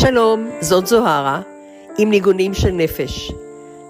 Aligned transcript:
שלום, 0.00 0.50
זאת 0.60 0.86
זוהרה, 0.86 1.40
עם 1.98 2.10
ניגונים 2.10 2.54
של 2.54 2.70
נפש. 2.70 3.32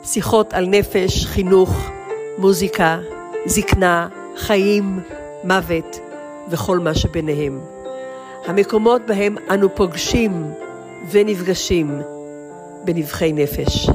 שיחות 0.04 0.52
על 0.52 0.66
נפש, 0.66 1.27
חינוך, 1.27 1.90
מוזיקה, 2.38 2.98
זקנה, 3.46 4.09
חיים, 4.36 5.00
מוות 5.45 5.98
וכל 6.50 6.79
מה 6.79 6.95
שביניהם. 6.95 7.60
המקומות 8.46 9.02
בהם 9.06 9.36
אנו 9.50 9.74
פוגשים 9.74 10.45
ונפגשים 11.10 12.00
בנבחי 12.84 13.32
נפש. 13.32 13.88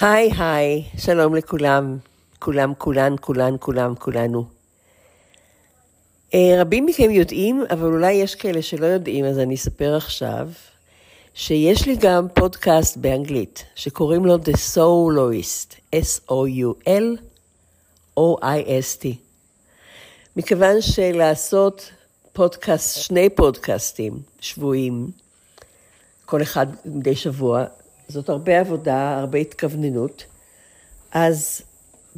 היי 0.00 0.30
היי, 0.38 0.84
שלום 0.96 1.34
לכולם, 1.34 1.96
כולם, 2.38 2.72
כולן, 2.78 3.14
כולן, 3.20 3.54
כולם, 3.60 3.94
כולנו. 3.94 4.44
אה, 6.34 6.54
רבים 6.60 6.86
מכם 6.86 7.10
יודעים, 7.10 7.64
אבל 7.70 7.92
אולי 7.92 8.12
יש 8.12 8.34
כאלה 8.34 8.62
שלא 8.62 8.86
יודעים, 8.86 9.24
אז 9.24 9.38
אני 9.38 9.54
אספר 9.54 9.96
עכשיו, 9.96 10.48
שיש 11.34 11.86
לי 11.86 11.96
גם 12.00 12.26
פודקאסט 12.34 12.96
באנגלית, 12.96 13.64
שקוראים 13.74 14.26
לו 14.26 14.36
The 14.36 14.56
Soloist, 14.74 15.74
S-O-U-L-O-I-S-T. 15.94 16.86
מכיוון 20.36 20.80
שלעשות 20.80 21.90
פודקאסט, 22.32 22.98
שני 23.00 23.30
פודקאסטים 23.30 24.18
שבויים, 24.40 25.10
כל 26.24 26.42
אחד 26.42 26.66
מדי 26.84 27.16
שבוע, 27.16 27.64
זאת 28.08 28.28
הרבה 28.28 28.60
עבודה, 28.60 29.18
הרבה 29.18 29.38
התכווננות. 29.38 30.24
אז 31.12 31.62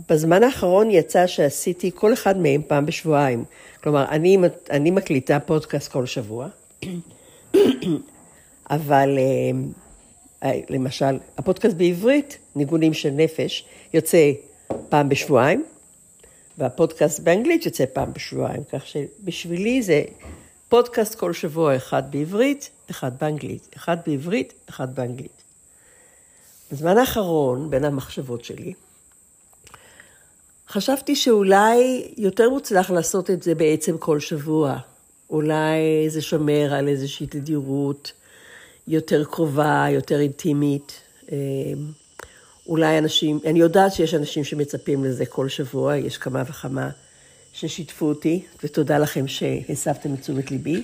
בזמן 0.08 0.42
האחרון 0.42 0.90
יצא 0.90 1.26
שעשיתי 1.26 1.90
כל 1.94 2.12
אחד 2.12 2.38
מהם 2.38 2.62
פעם 2.66 2.86
בשבועיים. 2.86 3.44
כלומר, 3.82 4.04
אני, 4.08 4.38
אני 4.70 4.90
מקליטה 4.90 5.40
פודקאסט 5.40 5.92
כל 5.92 6.06
שבוע, 6.06 6.48
אבל 8.70 9.18
אה, 10.42 10.60
למשל, 10.68 11.18
הפודקאסט 11.38 11.76
בעברית, 11.76 12.38
ניגונים 12.56 12.94
של 12.94 13.10
נפש, 13.10 13.64
יוצא 13.94 14.32
פעם 14.88 15.08
בשבועיים, 15.08 15.64
והפודקאסט 16.58 17.20
באנגלית 17.20 17.66
יוצא 17.66 17.84
פעם 17.92 18.12
בשבועיים, 18.12 18.62
כך 18.72 18.86
שבשבילי 18.86 19.82
זה 19.82 20.02
פודקאסט 20.68 21.14
כל 21.14 21.32
שבוע, 21.32 21.76
אחד 21.76 22.02
בעברית, 22.10 22.70
אחד 22.90 23.12
באנגלית, 23.20 23.68
אחד 23.76 23.96
בעברית, 24.06 24.52
אחד 24.68 24.94
באנגלית. 24.94 25.42
בזמן 26.72 26.98
האחרון, 26.98 27.70
בין 27.70 27.84
המחשבות 27.84 28.44
שלי, 28.44 28.74
חשבתי 30.70 31.16
שאולי 31.16 32.08
יותר 32.16 32.50
מוצלח 32.50 32.90
לעשות 32.90 33.30
את 33.30 33.42
זה 33.42 33.54
בעצם 33.54 33.98
כל 33.98 34.20
שבוע. 34.20 34.78
אולי 35.30 36.10
זה 36.10 36.22
שומר 36.22 36.74
על 36.74 36.88
איזושהי 36.88 37.26
תדירות 37.26 38.12
יותר 38.88 39.24
קרובה, 39.24 39.86
יותר 39.90 40.20
אינטימית. 40.20 40.92
אמ, 41.32 41.36
אולי 42.66 42.98
אנשים, 42.98 43.40
אני 43.46 43.58
יודעת 43.58 43.92
שיש 43.92 44.14
אנשים 44.14 44.44
שמצפים 44.44 45.04
לזה 45.04 45.26
כל 45.26 45.48
שבוע, 45.48 45.96
יש 45.96 46.18
כמה 46.18 46.42
וכמה 46.48 46.90
ששיתפו 47.52 48.06
אותי, 48.06 48.42
ותודה 48.64 48.98
לכם 48.98 49.28
שהסבתם 49.28 50.14
את 50.14 50.20
תשומת 50.20 50.50
ליבי. 50.50 50.82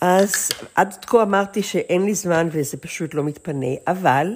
אז 0.00 0.48
עד 0.74 0.94
כה 1.06 1.22
אמרתי 1.22 1.62
שאין 1.62 2.04
לי 2.04 2.14
זמן 2.14 2.48
וזה 2.52 2.76
פשוט 2.76 3.14
לא 3.14 3.24
מתפנה, 3.24 3.74
אבל 3.86 4.34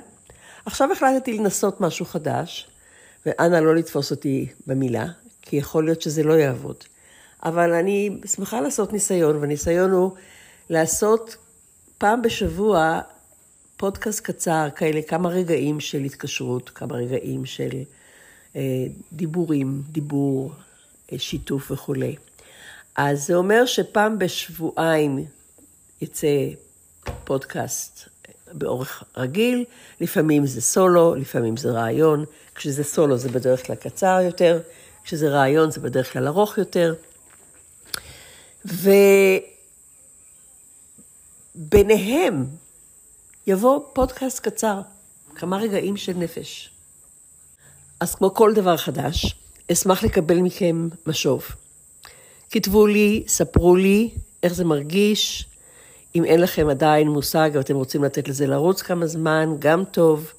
עכשיו 0.66 0.92
החלטתי 0.92 1.38
לנסות 1.38 1.80
משהו 1.80 2.06
חדש, 2.06 2.66
ואנא 3.26 3.56
לא 3.56 3.74
לתפוס 3.74 4.10
אותי 4.10 4.48
במילה, 4.66 5.06
כי 5.42 5.56
יכול 5.56 5.84
להיות 5.84 6.02
שזה 6.02 6.22
לא 6.22 6.32
יעבוד. 6.32 6.76
אבל 7.44 7.72
אני 7.72 8.20
שמחה 8.26 8.60
לעשות 8.60 8.92
ניסיון, 8.92 9.36
והניסיון 9.36 9.90
הוא 9.90 10.12
לעשות 10.70 11.36
פעם 11.98 12.22
בשבוע 12.22 13.00
פודקאסט 13.76 14.20
קצר, 14.20 14.68
כאלה 14.76 15.02
כמה 15.02 15.28
רגעים 15.28 15.80
של 15.80 15.98
התקשרות, 15.98 16.70
כמה 16.70 16.96
רגעים 16.96 17.46
של 17.46 17.70
אה, 18.56 18.86
דיבורים, 19.12 19.82
דיבור, 19.92 20.52
אה, 21.12 21.18
שיתוף 21.18 21.70
וכולי. 21.70 22.16
אז 22.96 23.26
זה 23.26 23.34
אומר 23.34 23.66
שפעם 23.66 24.18
בשבועיים 24.18 25.24
יצא 26.00 26.48
פודקאסט 27.24 28.09
באורך 28.52 29.04
רגיל, 29.16 29.64
לפעמים 30.00 30.46
זה 30.46 30.60
סולו, 30.60 31.14
לפעמים 31.14 31.56
זה 31.56 31.70
רעיון, 31.70 32.24
כשזה 32.54 32.84
סולו 32.84 33.18
זה 33.18 33.28
בדרך 33.28 33.66
כלל 33.66 33.76
קצר 33.76 34.18
יותר, 34.22 34.60
כשזה 35.04 35.28
רעיון 35.28 35.70
זה 35.70 35.80
בדרך 35.80 36.12
כלל 36.12 36.26
ארוך 36.26 36.58
יותר. 36.58 36.94
וביניהם 41.56 42.46
יבוא 43.46 43.80
פודקאסט 43.92 44.40
קצר, 44.40 44.80
כמה 45.34 45.56
רגעים 45.56 45.96
של 45.96 46.12
נפש. 46.12 46.70
אז 48.00 48.14
כמו 48.14 48.34
כל 48.34 48.52
דבר 48.54 48.76
חדש, 48.76 49.36
אשמח 49.72 50.02
לקבל 50.04 50.36
מכם 50.36 50.88
משוב. 51.06 51.44
כתבו 52.50 52.86
לי, 52.86 53.24
ספרו 53.28 53.76
לי 53.76 54.10
איך 54.42 54.52
זה 54.54 54.64
מרגיש, 54.64 55.48
אם 56.14 56.24
אין 56.24 56.40
לכם 56.40 56.68
עדיין 56.68 57.08
מושג 57.08 57.50
ואתם 57.54 57.74
רוצים 57.74 58.04
לתת 58.04 58.28
לזה 58.28 58.46
לרוץ 58.46 58.82
כמה 58.82 59.06
זמן, 59.06 59.56
גם 59.58 59.84
טוב. 59.84 60.32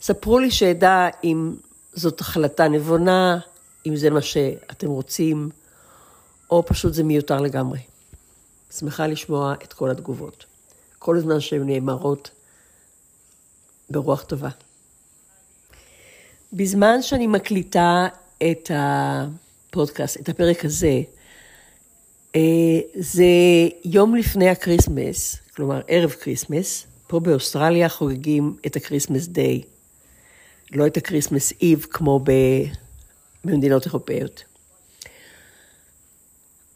ספרו 0.00 0.38
לי 0.38 0.50
שאדע 0.50 1.08
אם 1.24 1.54
זאת 1.92 2.20
החלטה 2.20 2.68
נבונה, 2.68 3.38
אם 3.86 3.96
זה 3.96 4.10
מה 4.10 4.22
שאתם 4.22 4.88
רוצים, 4.88 5.50
או 6.50 6.66
פשוט 6.66 6.94
זה 6.94 7.04
מיותר 7.04 7.40
לגמרי. 7.40 7.78
שמחה 8.78 9.06
לשמוע 9.06 9.54
את 9.64 9.72
כל 9.72 9.90
התגובות. 9.90 10.44
כל 10.98 11.16
הזמן 11.16 11.40
שהן 11.40 11.66
נאמרות 11.66 12.30
ברוח 13.90 14.22
טובה. 14.22 14.48
בזמן 16.52 17.02
שאני 17.02 17.26
מקליטה 17.26 18.06
את 18.50 18.70
הפודקאסט, 18.74 20.20
את 20.20 20.28
הפרק 20.28 20.64
הזה, 20.64 21.00
זה 22.94 23.24
יום 23.84 24.14
לפני 24.14 24.48
הקריסמס, 24.48 25.36
כלומר 25.56 25.80
ערב 25.88 26.10
קריסמס, 26.10 26.86
פה 27.06 27.20
באוסטרליה 27.20 27.88
חוגגים 27.88 28.56
את 28.66 28.76
ה 28.76 28.81
Christmas 28.81 29.26
Day, 29.26 29.62
לא 30.72 30.86
את 30.86 30.96
ה 30.96 31.02
Christmas 31.02 31.52
Eve 31.62 31.86
כמו 31.90 32.20
במדינות 33.44 33.86
אירופאיות. 33.86 34.44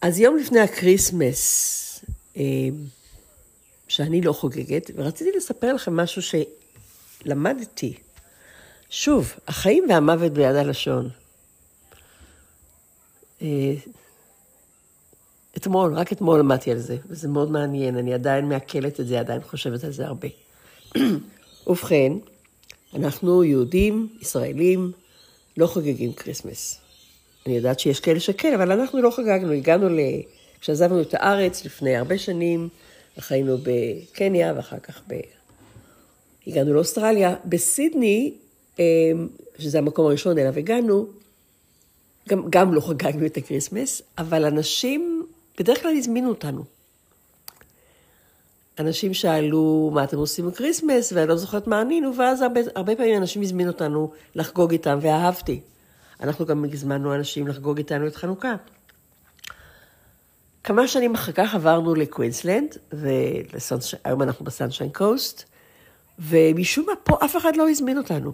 אז 0.01 0.19
יום 0.19 0.37
לפני 0.37 0.61
הקריסמס, 0.61 2.05
אה, 2.37 2.43
שאני 3.89 4.21
לא 4.21 4.33
חוגגת, 4.33 4.91
ורציתי 4.95 5.31
לספר 5.37 5.73
לכם 5.73 5.97
משהו 5.97 6.23
שלמדתי. 7.25 7.95
שוב, 8.91 9.33
החיים 9.49 9.84
והמוות 9.89 10.33
ביד 10.33 10.57
הלשון. 10.57 11.11
אתמול, 15.57 15.95
רק 15.95 16.13
אתמול 16.13 16.39
למדתי 16.39 16.71
על 16.71 16.79
זה, 16.79 16.97
וזה 17.07 17.29
מאוד 17.29 17.51
מעניין, 17.51 17.97
אני 17.97 18.15
עדיין 18.15 18.49
מעכלת 18.49 19.01
את 19.01 19.07
זה, 19.07 19.21
עדיין 19.21 19.43
חושבת 19.43 19.85
על 19.85 19.93
זה 19.93 20.07
הרבה. 20.07 20.29
ובכן, 21.67 22.13
אנחנו 22.95 23.45
יהודים, 23.45 24.09
ישראלים, 24.21 24.93
לא 25.57 25.67
חוגגים 25.67 26.13
כריסמס. 26.13 26.79
אני 27.47 27.57
יודעת 27.57 27.81
שיש 27.81 28.01
כאלה 28.01 28.21
שכן, 28.21 28.55
אבל 28.55 28.73
אנחנו 28.73 29.03
לא 29.03 29.11
חגגנו, 29.11 29.53
הגענו 29.53 29.89
ל... 29.89 29.99
כשעזבנו 30.61 31.01
את 31.01 31.15
הארץ 31.15 31.65
לפני 31.65 31.97
הרבה 31.97 32.19
שנים, 32.19 32.69
חיינו 33.19 33.59
בקניה 33.63 34.53
ואחר 34.57 34.78
כך 34.78 35.03
ב... 35.09 35.15
הגענו 36.47 36.75
לאוסטרליה. 36.75 37.34
בסידני, 37.45 38.34
אמ, 38.78 39.28
שזה 39.59 39.78
המקום 39.78 40.07
הראשון 40.07 40.39
אליו 40.39 40.59
הגענו, 40.59 41.07
גם, 42.28 42.43
גם 42.51 42.75
לא 42.75 42.81
חגגנו 42.81 43.27
את 43.27 43.37
הקריסמס, 43.37 44.03
אבל 44.19 44.45
אנשים 44.45 45.22
בדרך 45.59 45.83
כלל 45.83 45.97
הזמינו 45.97 46.28
אותנו. 46.28 46.65
אנשים 48.78 49.15
שאלו 49.15 49.91
מה 49.95 50.04
אתם 50.04 50.16
עושים 50.16 50.47
בקריסמס, 50.47 51.13
ואני 51.13 51.28
לא 51.28 51.37
זוכרת 51.37 51.66
מה 51.66 51.81
ענינו, 51.81 52.16
ואז 52.16 52.43
הרבה, 52.43 52.60
הרבה 52.75 52.97
פעמים 52.97 53.16
אנשים 53.16 53.43
הזמינו 53.43 53.71
אותנו 53.71 54.13
לחגוג 54.34 54.72
איתם, 54.72 54.99
ואהבתי. 55.03 55.60
אנחנו 56.21 56.47
גם 56.47 56.65
הזמנו 56.72 57.15
אנשים 57.15 57.49
לחגוג 57.49 57.78
איתנו 57.78 58.07
את 58.07 58.16
חנוכה. 58.16 58.54
כמה 60.65 60.89
שנים 60.89 61.15
אחר 61.15 61.33
כך 61.33 61.55
עברנו 61.55 61.95
לקווינסלנד, 61.95 62.77
והיום 62.93 64.22
אנחנו 64.22 64.45
בסנשיין 64.45 64.91
קוסט, 64.91 65.45
ומשום 66.19 66.87
מה 66.87 66.93
פה 67.05 67.16
אף 67.25 67.37
אחד 67.37 67.57
לא 67.57 67.71
הזמין 67.71 67.98
אותנו. 67.98 68.33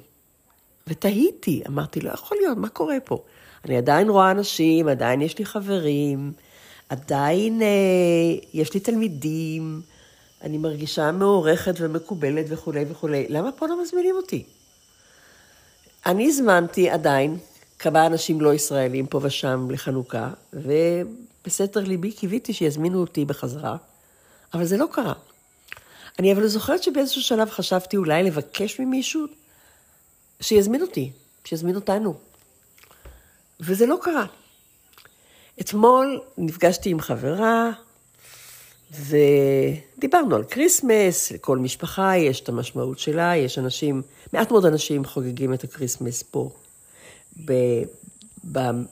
ותהיתי, 0.87 1.63
אמרתי, 1.69 2.01
לא 2.01 2.11
יכול 2.11 2.39
להיות, 2.41 2.59
מה 2.59 2.69
קורה 2.69 2.97
פה? 3.05 3.25
אני 3.65 3.77
עדיין 3.77 4.09
רואה 4.09 4.31
אנשים, 4.31 4.89
עדיין 4.89 5.21
יש 5.21 5.39
לי 5.39 5.45
חברים, 5.45 6.33
עדיין 6.89 7.63
אה, 7.63 7.69
יש 8.55 8.75
לי 8.75 8.81
תלמידים, 8.81 9.83
אני 10.43 10.59
מרגישה 10.59 11.13
מעורכת 11.13 11.75
ומקובלת 11.79 12.47
וכולי 12.49 12.85
וכולי. 12.89 13.27
למה 13.29 13.53
פה 13.53 13.67
לא 13.67 13.83
מזמינים 13.83 14.17
אותי? 14.17 14.45
אני 16.07 16.29
הזמנתי 16.29 16.91
עדיין 16.91 17.39
כמה 17.79 18.07
אנשים 18.07 18.41
לא 18.41 18.55
ישראלים 18.55 19.07
פה 19.07 19.21
ושם 19.23 19.69
לחנוכה, 19.71 20.31
ובסתר 20.53 21.81
ליבי 21.81 22.13
קיוויתי 22.13 22.53
שיזמינו 22.53 23.01
אותי 23.01 23.25
בחזרה, 23.25 23.77
אבל 24.55 24.65
זה 24.65 24.77
לא 24.77 24.87
קרה. 24.93 25.13
אני 26.19 26.33
אבל 26.33 26.47
זוכרת 26.47 26.83
שבאיזשהו 26.83 27.23
שלב 27.23 27.51
חשבתי 27.51 27.97
אולי 27.97 28.23
לבקש 28.23 28.81
ממישהו 28.81 29.25
שיזמין 30.41 30.83
אותי, 30.83 31.11
שיזמין 31.45 31.75
אותנו. 31.75 32.15
וזה 33.61 33.87
לא 33.87 33.99
קרה. 34.03 34.25
אתמול 35.61 36.21
נפגשתי 36.39 36.91
עם 36.91 37.01
חברה, 37.01 37.71
ודיברנו 38.91 40.37
על 40.37 40.45
כריסמס, 40.45 41.33
לכל 41.33 41.59
משפחה 41.59 42.17
יש 42.17 42.41
את 42.41 42.49
המשמעות 42.49 42.99
שלה, 42.99 43.37
יש 43.37 43.59
אנשים, 43.59 44.03
מעט 44.33 44.51
מאוד 44.51 44.65
אנשים 44.65 45.05
חוגגים 45.05 45.55
את 45.55 45.65
הכריסמס 45.65 46.23
פה, 46.23 46.51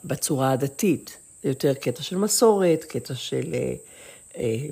בצורה 0.04 0.52
הדתית. 0.52 1.16
זה 1.42 1.48
יותר 1.48 1.74
קטע 1.74 2.02
של 2.02 2.16
מסורת, 2.16 2.84
קטע 2.84 3.14
של 3.14 3.54
אה, 3.54 3.74
אה, 4.36 4.66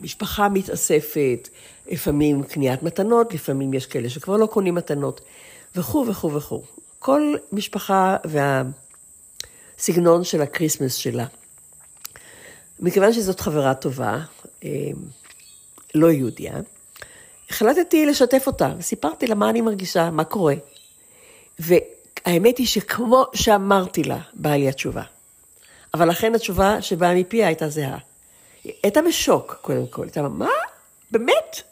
משפחה 0.00 0.48
מתאספת, 0.48 1.48
לפעמים 1.86 2.42
קניית 2.42 2.82
מתנות, 2.82 3.34
לפעמים 3.34 3.74
יש 3.74 3.86
כאלה 3.86 4.10
שכבר 4.10 4.36
לא 4.36 4.46
קונים 4.46 4.74
מתנות, 4.74 5.20
וכו' 5.76 6.06
וכו' 6.08 6.32
וכו'. 6.32 6.62
כל 6.98 7.34
משפחה 7.52 8.16
והסגנון 9.78 10.24
של 10.24 10.42
הקריסמס 10.42 10.94
שלה. 10.94 11.26
מכיוון 12.80 13.12
שזאת 13.12 13.40
חברה 13.40 13.74
טובה, 13.74 14.18
אה, 14.64 14.70
לא 15.94 16.10
יהודיה, 16.10 16.52
החלטתי 17.50 18.06
לשתף 18.06 18.44
אותה, 18.46 18.74
וסיפרתי 18.78 19.26
לה 19.26 19.34
מה 19.34 19.50
אני 19.50 19.60
מרגישה, 19.60 20.10
מה 20.10 20.24
קורה. 20.24 20.54
והאמת 21.58 22.58
היא 22.58 22.66
שכמו 22.66 23.24
שאמרתי 23.34 24.04
לה, 24.04 24.18
באה 24.34 24.56
לי 24.56 24.68
התשובה. 24.68 25.02
אבל 25.94 26.08
לכן 26.08 26.34
התשובה 26.34 26.82
שבאה 26.82 27.14
מפיה 27.14 27.46
הייתה 27.46 27.68
זהה. 27.68 27.98
הייתה 28.82 29.02
בשוק, 29.02 29.56
קודם 29.60 29.86
כל. 29.86 30.02
הייתה, 30.02 30.28
מה? 30.28 30.48
באמת? 31.10 31.62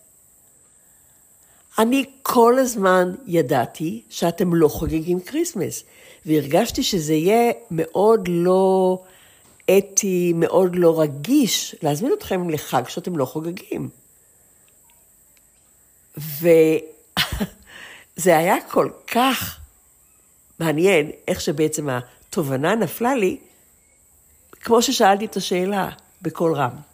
אני 1.78 2.04
כל 2.22 2.58
הזמן 2.58 3.14
ידעתי 3.26 4.02
שאתם 4.08 4.54
לא 4.54 4.68
חוגגים 4.68 5.20
כריסמס, 5.20 5.84
והרגשתי 6.26 6.82
שזה 6.82 7.14
יהיה 7.14 7.52
מאוד 7.70 8.28
לא 8.28 8.98
אתי, 9.78 10.32
מאוד 10.36 10.76
לא 10.76 11.00
רגיש, 11.00 11.74
להזמין 11.82 12.12
אתכם 12.12 12.50
לחג 12.50 12.88
שאתם 12.88 13.16
לא 13.16 13.24
חוגגים. 13.24 13.88
וזה 16.16 16.80
היה 18.38 18.56
כל 18.70 18.88
כך 19.06 19.60
מעניין 20.58 21.10
איך 21.28 21.40
שבעצם 21.40 21.88
התובנה 21.88 22.74
נפלה 22.74 23.14
לי, 23.14 23.38
כמו 24.60 24.82
ששאלתי 24.82 25.24
את 25.24 25.36
השאלה 25.36 25.90
בקול 26.22 26.54
רם. 26.54 26.91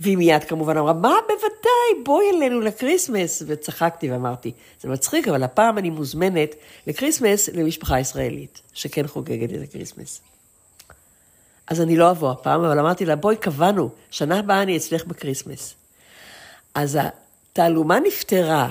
והיא 0.00 0.16
מיד 0.16 0.44
כמובן 0.44 0.76
אמרה, 0.76 0.92
מה, 0.92 1.14
בוודאי, 1.28 2.04
בואי 2.04 2.26
אלינו 2.34 2.60
לקריסמס. 2.60 3.42
וצחקתי 3.46 4.10
ואמרתי, 4.10 4.52
זה 4.80 4.88
מצחיק, 4.88 5.28
אבל 5.28 5.42
הפעם 5.42 5.78
אני 5.78 5.90
מוזמנת 5.90 6.54
לקריסמס 6.86 7.48
למשפחה 7.48 8.00
ישראלית, 8.00 8.62
שכן 8.74 9.06
חוגגת 9.06 9.50
את 9.54 9.68
הקריסמס. 9.68 10.20
אז 11.66 11.80
אני 11.80 11.96
לא 11.96 12.10
אבוא 12.10 12.30
הפעם, 12.30 12.64
אבל 12.64 12.78
אמרתי 12.78 13.04
לה, 13.04 13.16
בואי, 13.16 13.36
קבענו, 13.36 13.90
שנה 14.10 14.38
הבאה 14.38 14.62
אני 14.62 14.76
אצלך 14.76 15.04
בקריסמס. 15.04 15.74
אז 16.74 16.98
התעלומה 17.00 18.00
נפתרה. 18.00 18.70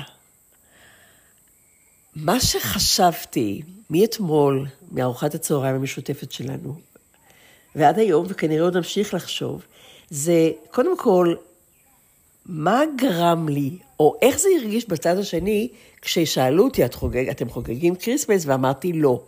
מה 2.16 2.40
שחשבתי 2.40 3.62
מאתמול, 3.90 4.68
מארוחת 4.92 5.36
הצהריים 5.36 5.76
המשותפת 5.76 6.32
שלנו, 6.32 6.76
ועד 7.76 8.00
היום, 8.00 8.26
וכנראה 8.30 8.64
עוד 8.64 8.78
נמשיך 8.78 9.14
לחשוב, 9.14 9.62
זה 10.10 10.52
קודם 10.72 10.98
כל, 10.98 11.36
מה 12.46 12.82
גרם 12.98 13.50
לי, 13.50 13.78
או 14.00 14.16
איך 14.22 14.40
זה 14.40 14.50
הרגיש 14.60 14.90
בצד 14.90 15.18
השני, 15.18 15.70
כששאלו 16.02 16.64
אותי, 16.64 16.86
את 16.86 16.94
חוגג, 16.94 17.30
אתם 17.30 17.50
חוגגים 17.50 17.96
כריסמס? 17.96 18.46
ואמרתי, 18.46 18.94
לא. 18.94 19.22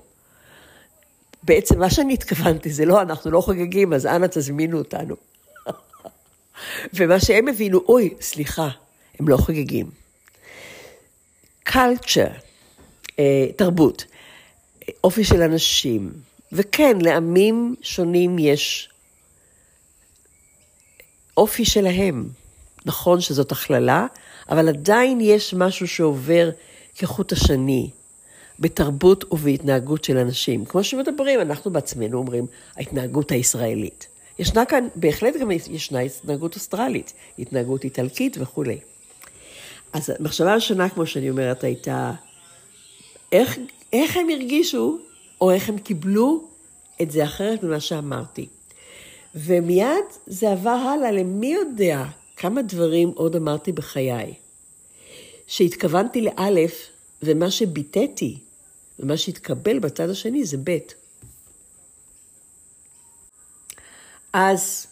בעצם 1.44 1.80
מה 1.80 1.90
שאני 1.90 2.14
התכוונתי 2.14 2.70
זה 2.70 2.86
לא, 2.86 3.02
אנחנו 3.02 3.32
לא 3.32 3.42
חוגגים, 3.42 3.94
אז 3.94 4.06
אנא 4.06 4.28
תזמינו 4.28 4.78
אותנו. 4.78 5.16
ומה 6.94 7.20
שהם 7.20 7.48
הבינו, 7.48 7.80
אוי, 7.88 8.14
סליחה, 8.22 8.70
הם 9.20 9.28
לא 9.28 9.38
חוגגים. 9.38 9.90
culture, 11.70 12.40
אה, 13.20 13.48
תרבות, 13.56 14.06
אופי 15.04 15.24
של 15.24 15.42
אנשים, 15.42 16.12
וכן, 16.52 16.98
לעמים 17.02 17.76
שונים 17.82 18.40
יש 18.40 18.90
אופי 21.38 21.66
שלהם. 21.66 22.30
נכון 22.86 23.22
שזאת 23.22 23.52
הכללה, 23.52 24.08
אבל 24.50 24.70
עדיין 24.70 25.22
יש 25.22 25.54
משהו 25.54 25.88
שעובר 25.88 26.50
כחוט 26.96 27.32
השני 27.32 27.90
בתרבות 28.60 29.34
ובהתנהגות 29.34 30.04
של 30.04 30.18
אנשים. 30.18 30.66
כמו 30.66 30.84
שמדברים, 30.84 31.42
אנחנו 31.42 31.72
בעצמנו 31.72 32.18
אומרים, 32.18 32.46
ההתנהגות 32.78 33.32
הישראלית. 33.32 34.08
ישנה 34.40 34.66
כאן, 34.66 34.88
בהחלט 34.96 35.36
גם 35.42 35.52
ישנה 35.52 36.00
התנהגות 36.00 36.56
אוסטרלית, 36.56 37.14
התנהגות 37.40 37.84
איטלקית 37.84 38.38
וכולי. 38.40 38.78
אז 39.94 40.10
המחשבה 40.20 40.52
הראשונה, 40.52 40.90
כמו 40.90 41.06
שאני 41.06 41.30
אומרת, 41.30 41.64
הייתה, 41.64 42.12
איך, 43.32 43.58
איך 43.94 44.18
הם 44.18 44.30
הרגישו, 44.30 44.98
או 45.42 45.52
איך 45.52 45.70
הם 45.70 45.78
קיבלו 45.78 46.44
את 47.02 47.12
זה 47.12 47.24
אחרת 47.24 47.64
ממה 47.64 47.80
שאמרתי. 47.80 48.48
ומיד 49.36 50.06
זה 50.28 50.52
עבר 50.52 50.70
הלאה 50.70 51.12
למי 51.12 51.54
יודע 51.54 52.04
כמה 52.38 52.62
דברים 52.62 53.10
עוד 53.16 53.36
אמרתי 53.36 53.72
בחיי. 53.72 54.34
שהתכוונתי 55.48 56.22
לאלף, 56.22 56.90
ומה 57.24 57.52
שביטאתי 57.52 58.40
ומה 59.00 59.18
שהתקבל 59.18 59.80
בצד 59.80 60.10
השני 60.10 60.46
זה 60.46 60.58
בית. 60.58 60.96
אז 64.34 64.88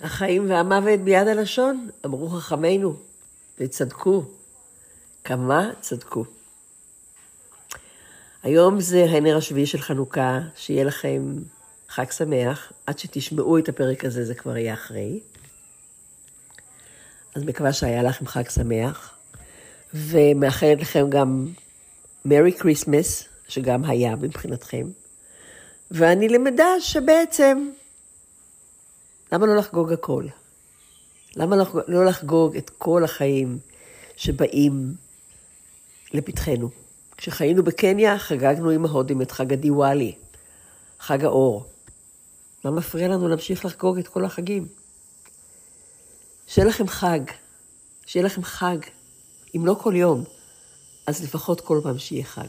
החיים 0.00 0.50
והמוות 0.50 1.00
ביד 1.00 1.28
הלשון, 1.28 1.88
אמרו 2.06 2.28
חכמינו, 2.28 2.96
וצדקו. 3.58 4.24
כמה 5.24 5.70
צדקו. 5.80 6.24
היום 8.42 8.80
זה 8.80 9.04
הנר 9.04 9.36
השביעי 9.36 9.66
של 9.66 9.80
חנוכה, 9.80 10.40
שיהיה 10.56 10.84
לכם 10.84 11.36
חג 11.94 12.10
שמח. 12.10 12.72
עד 12.86 12.98
שתשמעו 12.98 13.58
את 13.58 13.68
הפרק 13.68 14.04
הזה, 14.04 14.24
זה 14.24 14.34
כבר 14.34 14.56
יהיה 14.56 14.74
אחרי. 14.74 15.20
אז 17.34 17.42
מקווה 17.42 17.72
שהיה 17.72 18.02
לכם 18.02 18.26
חג 18.26 18.48
שמח, 18.48 19.18
ומאחלת 19.94 20.80
לכם 20.80 21.10
גם 21.10 21.48
Merry 22.24 22.52
Christmas, 22.52 23.24
שגם 23.48 23.84
היה 23.84 24.16
מבחינתכם. 24.16 24.86
ואני 25.90 26.28
למדה 26.28 26.66
שבעצם, 26.80 27.70
למה 29.32 29.46
לא 29.46 29.56
לחגוג 29.56 29.92
הכל? 29.92 30.26
למה 31.36 31.56
לא 31.88 32.04
לחגוג 32.04 32.56
את 32.56 32.70
כל 32.70 33.04
החיים 33.04 33.58
שבאים 34.16 34.94
לפתחנו? 36.12 36.70
כשחיינו 37.16 37.62
בקניה, 37.62 38.18
חגגנו 38.18 38.70
עם 38.70 38.84
ההודים 38.84 39.22
את 39.22 39.30
חג 39.30 39.52
הדיוואלי, 39.52 40.14
חג 41.00 41.24
האור. 41.24 41.73
מה 42.64 42.70
מפריע 42.70 43.08
לנו 43.08 43.28
להמשיך 43.28 43.64
לחגוג 43.64 43.98
את 43.98 44.08
כל 44.08 44.24
החגים? 44.24 44.68
שיהיה 46.46 46.68
לכם 46.68 46.88
חג, 46.88 47.20
שיהיה 48.06 48.26
לכם 48.26 48.42
חג, 48.42 48.76
אם 49.56 49.66
לא 49.66 49.76
כל 49.82 49.96
יום, 49.96 50.24
אז 51.06 51.24
לפחות 51.24 51.60
כל 51.60 51.80
פעם 51.82 51.98
שיהיה 51.98 52.24
חג. 52.24 52.48